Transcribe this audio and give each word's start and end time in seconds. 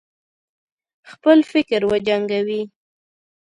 خپل 1.11 1.37
فکر 1.51 1.79
وجنګوي. 1.91 2.61